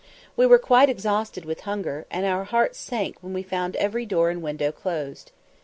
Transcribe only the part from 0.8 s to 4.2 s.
exhausted with hunger, and our hearts sank when we found every